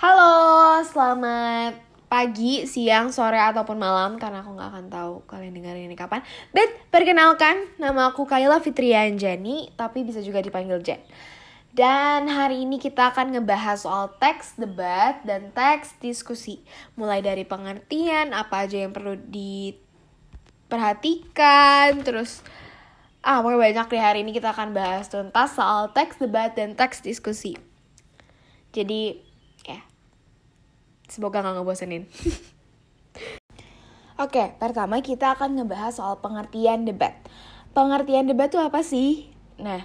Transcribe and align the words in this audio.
Halo, 0.00 0.80
selamat 0.80 1.76
pagi, 2.08 2.64
siang, 2.64 3.12
sore, 3.12 3.36
ataupun 3.36 3.76
malam 3.76 4.16
Karena 4.16 4.40
aku 4.40 4.56
gak 4.56 4.72
akan 4.72 4.88
tahu 4.88 5.20
kalian 5.28 5.52
dengerin 5.52 5.92
ini 5.92 5.94
kapan. 6.00 6.24
But, 6.56 6.72
perkenalkan, 6.88 7.68
nama 7.76 8.08
aku 8.08 8.24
Kayla 8.24 8.64
Fitrianjani 8.64 9.76
Tapi 9.76 10.08
bisa 10.08 10.24
juga 10.24 10.40
dipanggil 10.40 10.80
Jen. 10.80 11.04
Dan 11.76 12.32
hari 12.32 12.64
ini 12.64 12.80
kita 12.80 13.12
akan 13.12 13.36
ngebahas 13.36 13.84
soal 13.84 14.08
teks 14.16 14.56
debat 14.56 15.20
dan 15.28 15.52
teks 15.52 15.92
diskusi. 16.00 16.64
Mulai 16.96 17.20
dari 17.20 17.44
pengertian, 17.44 18.32
apa 18.32 18.64
aja 18.64 18.80
yang 18.80 18.96
perlu 18.96 19.20
diperhatikan 19.28 22.00
Terus 22.00 22.40
Ah, 23.20 23.44
pokoknya 23.44 23.84
banyak 23.84 23.92
deh 23.92 24.00
hari 24.00 24.24
ini 24.24 24.32
kita 24.32 24.56
akan 24.56 24.72
bahas 24.72 25.12
tuntas 25.12 25.52
soal 25.52 25.92
teks 25.92 26.16
debat 26.16 26.56
dan 26.56 26.72
teks 26.72 27.04
diskusi. 27.04 27.52
Jadi, 28.72 29.28
semoga 31.10 31.42
gak 31.42 31.58
ngebosenin. 31.58 32.06
Oke, 34.20 34.54
pertama 34.60 35.00
kita 35.00 35.34
akan 35.34 35.58
ngebahas 35.58 35.96
soal 35.96 36.20
pengertian 36.20 36.84
debat. 36.84 37.16
Pengertian 37.72 38.28
debat 38.28 38.52
itu 38.52 38.60
apa 38.60 38.84
sih? 38.84 39.32
Nah, 39.56 39.80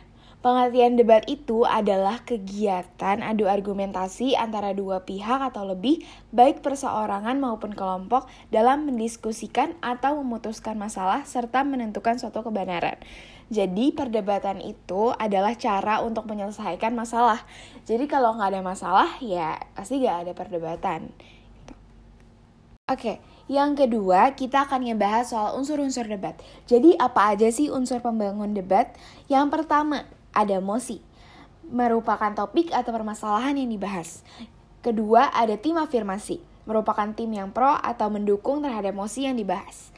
Pengertian 0.45 0.93
debat 0.93 1.25
itu 1.25 1.65
adalah 1.65 2.21
kegiatan 2.21 3.25
adu 3.25 3.49
argumentasi 3.49 4.37
antara 4.37 4.77
dua 4.77 5.01
pihak 5.01 5.41
atau 5.41 5.65
lebih, 5.65 6.05
baik 6.29 6.61
perseorangan 6.61 7.41
maupun 7.41 7.73
kelompok, 7.73 8.29
dalam 8.53 8.85
mendiskusikan 8.85 9.73
atau 9.81 10.21
memutuskan 10.21 10.77
masalah 10.77 11.25
serta 11.25 11.65
menentukan 11.65 12.21
suatu 12.21 12.45
kebenaran. 12.45 12.93
Jadi 13.49 13.89
perdebatan 13.97 14.61
itu 14.61 15.17
adalah 15.17 15.57
cara 15.57 16.05
untuk 16.05 16.29
menyelesaikan 16.29 16.93
masalah. 16.93 17.41
Jadi 17.89 18.05
kalau 18.05 18.37
nggak 18.37 18.53
ada 18.53 18.61
masalah, 18.61 19.17
ya 19.25 19.57
pasti 19.73 19.97
nggak 19.97 20.29
ada 20.29 20.33
perdebatan. 20.37 21.09
Oke, 22.85 23.17
yang 23.49 23.73
kedua 23.73 24.37
kita 24.37 24.69
akan 24.69 24.85
ngebahas 24.85 25.25
soal 25.25 25.57
unsur-unsur 25.57 26.05
debat. 26.05 26.37
Jadi 26.69 26.93
apa 27.01 27.33
aja 27.33 27.49
sih 27.49 27.73
unsur 27.73 27.97
pembangun 27.97 28.53
debat? 28.53 28.93
Yang 29.25 29.57
pertama, 29.57 30.05
ada 30.35 30.59
mosi, 30.59 30.99
merupakan 31.71 32.35
topik 32.35 32.69
atau 32.75 32.91
permasalahan 32.93 33.57
yang 33.57 33.71
dibahas. 33.71 34.21
Kedua, 34.85 35.33
ada 35.33 35.57
tim 35.57 35.79
afirmasi, 35.79 36.43
merupakan 36.69 37.09
tim 37.15 37.31
yang 37.33 37.49
pro 37.49 37.73
atau 37.73 38.13
mendukung 38.13 38.61
terhadap 38.61 38.93
mosi 38.93 39.25
yang 39.25 39.33
dibahas. 39.33 39.89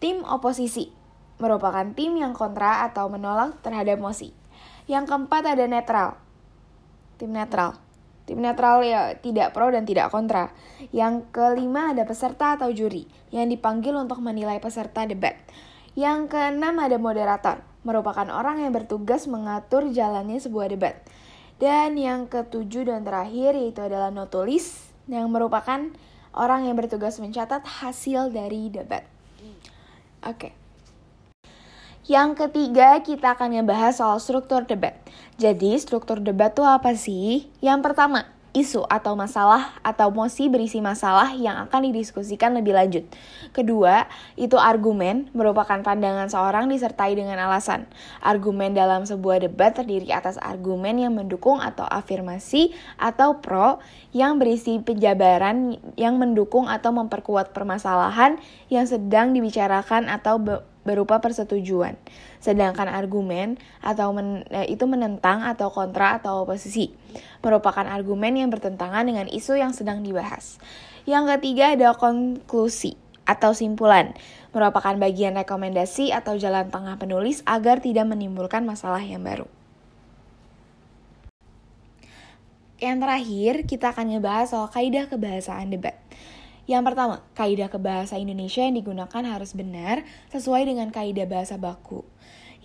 Tim 0.00 0.24
oposisi, 0.24 0.88
merupakan 1.36 1.84
tim 1.92 2.16
yang 2.16 2.32
kontra 2.32 2.86
atau 2.88 3.10
menolak 3.12 3.60
terhadap 3.60 4.00
mosi. 4.00 4.32
Yang 4.88 5.12
keempat 5.12 5.42
ada 5.58 5.64
netral, 5.68 6.16
tim 7.20 7.34
netral. 7.34 7.76
Tim 8.22 8.38
netral 8.38 8.86
ya 8.86 9.18
tidak 9.18 9.50
pro 9.50 9.74
dan 9.74 9.82
tidak 9.82 10.14
kontra. 10.14 10.54
Yang 10.94 11.26
kelima 11.34 11.90
ada 11.90 12.06
peserta 12.06 12.54
atau 12.54 12.70
juri 12.70 13.10
yang 13.34 13.50
dipanggil 13.50 13.98
untuk 13.98 14.22
menilai 14.22 14.62
peserta 14.62 15.02
debat. 15.10 15.34
Yang 15.98 16.30
keenam 16.30 16.78
ada 16.78 16.96
moderator, 17.02 17.66
merupakan 17.82 18.26
orang 18.30 18.62
yang 18.62 18.72
bertugas 18.74 19.26
mengatur 19.26 19.90
jalannya 19.90 20.38
sebuah 20.38 20.72
debat. 20.74 20.96
Dan 21.62 21.94
yang 21.94 22.26
ketujuh 22.26 22.90
dan 22.90 23.06
terakhir 23.06 23.54
yaitu 23.54 23.82
adalah 23.82 24.10
notulis 24.10 24.90
yang 25.06 25.30
merupakan 25.30 25.90
orang 26.34 26.66
yang 26.66 26.74
bertugas 26.74 27.22
mencatat 27.22 27.62
hasil 27.62 28.34
dari 28.34 28.72
debat. 28.72 29.06
Oke. 30.22 30.50
Okay. 30.50 30.52
Yang 32.10 32.34
ketiga, 32.46 32.98
kita 32.98 33.38
akan 33.38 33.62
ngebahas 33.62 34.02
soal 34.02 34.18
struktur 34.18 34.66
debat. 34.66 34.98
Jadi, 35.38 35.78
struktur 35.78 36.18
debat 36.18 36.50
itu 36.50 36.66
apa 36.66 36.98
sih? 36.98 37.46
Yang 37.62 37.86
pertama, 37.86 38.26
isu 38.52 38.84
atau 38.84 39.16
masalah 39.16 39.80
atau 39.80 40.12
mosi 40.12 40.52
berisi 40.52 40.84
masalah 40.84 41.32
yang 41.32 41.56
akan 41.68 41.88
didiskusikan 41.88 42.52
lebih 42.52 42.76
lanjut. 42.76 43.04
Kedua, 43.56 44.04
itu 44.36 44.60
argumen 44.60 45.32
merupakan 45.32 45.80
pandangan 45.80 46.28
seorang 46.28 46.68
disertai 46.68 47.16
dengan 47.16 47.40
alasan. 47.40 47.88
Argumen 48.20 48.76
dalam 48.76 49.08
sebuah 49.08 49.44
debat 49.44 49.72
terdiri 49.72 50.12
atas 50.12 50.36
argumen 50.36 51.00
yang 51.00 51.16
mendukung 51.16 51.64
atau 51.64 51.88
afirmasi 51.88 52.76
atau 53.00 53.40
pro 53.40 53.80
yang 54.12 54.36
berisi 54.36 54.76
penjabaran 54.84 55.80
yang 55.96 56.20
mendukung 56.20 56.68
atau 56.68 56.92
memperkuat 56.92 57.56
permasalahan 57.56 58.36
yang 58.68 58.84
sedang 58.84 59.32
dibicarakan 59.32 60.12
atau 60.12 60.36
berupa 60.82 61.22
persetujuan. 61.22 61.94
Sedangkan 62.42 62.90
argumen 62.90 63.58
atau 63.82 64.10
men, 64.10 64.42
e, 64.50 64.74
itu 64.74 64.86
menentang 64.86 65.46
atau 65.46 65.70
kontra 65.70 66.18
atau 66.18 66.42
oposisi 66.42 66.90
merupakan 67.42 67.86
argumen 67.86 68.34
yang 68.38 68.50
bertentangan 68.50 69.06
dengan 69.06 69.26
isu 69.30 69.58
yang 69.58 69.70
sedang 69.70 70.02
dibahas. 70.02 70.58
Yang 71.06 71.38
ketiga 71.38 71.74
ada 71.74 71.94
konklusi 71.94 72.98
atau 73.22 73.54
simpulan, 73.54 74.14
merupakan 74.50 74.94
bagian 74.98 75.38
rekomendasi 75.38 76.10
atau 76.10 76.34
jalan 76.34 76.68
tengah 76.68 76.98
penulis 76.98 77.40
agar 77.46 77.78
tidak 77.78 78.06
menimbulkan 78.10 78.66
masalah 78.66 79.02
yang 79.02 79.22
baru. 79.22 79.46
Yang 82.82 82.98
terakhir, 82.98 83.54
kita 83.70 83.86
akan 83.94 84.06
ngebahas 84.10 84.50
soal 84.50 84.66
kaidah 84.66 85.06
kebahasaan 85.06 85.70
debat. 85.70 85.94
Yang 86.72 86.88
pertama, 86.88 87.20
kaidah 87.36 87.68
kebahasa 87.68 88.16
Indonesia 88.16 88.64
yang 88.64 88.72
digunakan 88.72 89.22
harus 89.28 89.52
benar 89.52 90.08
sesuai 90.32 90.64
dengan 90.64 90.88
kaidah 90.88 91.28
bahasa 91.28 91.60
baku, 91.60 92.00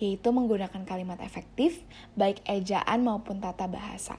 yaitu 0.00 0.32
menggunakan 0.32 0.88
kalimat 0.88 1.20
efektif, 1.20 1.84
baik 2.16 2.40
ejaan 2.48 3.04
maupun 3.04 3.44
tata 3.44 3.68
bahasa. 3.68 4.16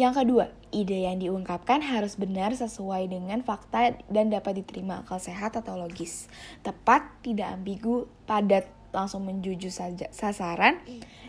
Yang 0.00 0.24
kedua, 0.24 0.44
ide 0.72 1.04
yang 1.04 1.20
diungkapkan 1.20 1.84
harus 1.84 2.16
benar 2.16 2.56
sesuai 2.56 3.12
dengan 3.12 3.44
fakta 3.44 4.00
dan 4.08 4.32
dapat 4.32 4.64
diterima 4.64 5.04
akal 5.04 5.20
sehat 5.20 5.60
atau 5.60 5.76
logis. 5.76 6.32
Tepat, 6.64 7.20
tidak 7.20 7.52
ambigu, 7.52 8.08
padat, 8.24 8.64
langsung 8.96 9.28
menjuju 9.28 9.68
sasaran, 10.08 10.80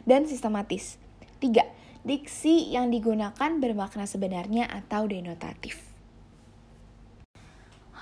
dan 0.07 0.23
sistematis. 0.23 1.03
Tiga, 1.43 1.67
diksi 2.07 2.71
yang 2.71 2.95
digunakan 2.95 3.59
bermakna 3.59 4.07
sebenarnya 4.07 4.71
atau 4.71 5.03
denotatif. 5.03 5.86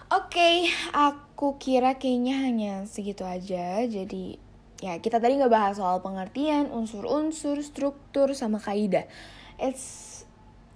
Oke, 0.05 0.37
okay, 0.37 0.69
aku 0.93 1.57
kira 1.57 1.97
kayaknya 1.97 2.45
hanya 2.45 2.73
segitu 2.85 3.25
aja. 3.25 3.81
Jadi 3.89 4.37
ya 4.77 5.01
kita 5.01 5.17
tadi 5.17 5.33
nggak 5.33 5.49
bahas 5.49 5.81
soal 5.81 5.97
pengertian, 6.05 6.69
unsur-unsur, 6.69 7.57
struktur, 7.65 8.37
sama 8.37 8.61
kaidah. 8.61 9.09
It's 9.57 10.21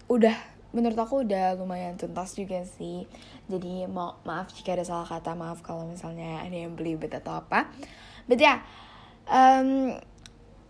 udah 0.10 0.34
menurut 0.74 0.98
aku 0.98 1.30
udah 1.30 1.54
lumayan 1.62 1.94
tuntas 2.02 2.34
juga 2.34 2.66
sih. 2.66 3.06
Jadi 3.46 3.86
mau 3.86 4.18
maaf 4.26 4.50
jika 4.50 4.74
ada 4.74 4.82
salah 4.82 5.06
kata, 5.06 5.38
maaf 5.38 5.62
kalau 5.62 5.86
misalnya 5.86 6.42
ada 6.42 6.66
yang 6.66 6.74
belibet 6.74 7.14
atau 7.14 7.38
apa. 7.38 7.70
But 8.26 8.42
ya, 8.42 8.58
yeah, 8.58 8.58
um, 9.30 10.02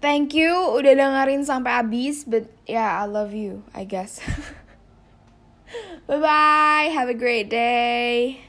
thank 0.04 0.36
you 0.36 0.52
udah 0.52 1.00
dengerin 1.00 1.48
sampai 1.48 1.80
habis. 1.80 2.28
But 2.28 2.52
yeah, 2.68 3.00
I 3.00 3.08
love 3.08 3.32
you, 3.32 3.64
I 3.72 3.88
guess. 3.88 4.20
bye 6.12 6.20
bye, 6.20 6.92
have 6.92 7.08
a 7.08 7.16
great 7.16 7.48
day. 7.48 8.49